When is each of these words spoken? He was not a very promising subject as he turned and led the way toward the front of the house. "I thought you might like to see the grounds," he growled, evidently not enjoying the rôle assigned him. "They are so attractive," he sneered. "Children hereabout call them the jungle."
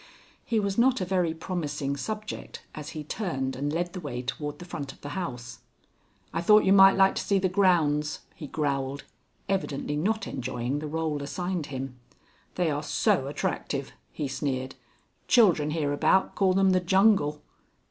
He 0.43 0.59
was 0.59 0.79
not 0.79 0.99
a 0.99 1.05
very 1.05 1.31
promising 1.31 1.95
subject 1.95 2.63
as 2.73 2.89
he 2.97 3.03
turned 3.03 3.55
and 3.55 3.71
led 3.71 3.93
the 3.93 3.99
way 3.99 4.23
toward 4.23 4.57
the 4.57 4.65
front 4.65 4.91
of 4.91 4.99
the 5.01 5.09
house. 5.09 5.59
"I 6.33 6.41
thought 6.41 6.63
you 6.63 6.73
might 6.73 6.95
like 6.95 7.13
to 7.13 7.21
see 7.21 7.37
the 7.37 7.47
grounds," 7.47 8.21
he 8.33 8.47
growled, 8.47 9.03
evidently 9.47 9.95
not 9.95 10.25
enjoying 10.25 10.79
the 10.79 10.87
rôle 10.89 11.21
assigned 11.21 11.67
him. 11.67 11.99
"They 12.55 12.71
are 12.71 12.81
so 12.81 13.27
attractive," 13.27 13.91
he 14.11 14.27
sneered. 14.27 14.73
"Children 15.27 15.69
hereabout 15.69 16.33
call 16.33 16.53
them 16.55 16.71
the 16.71 16.79
jungle." 16.79 17.43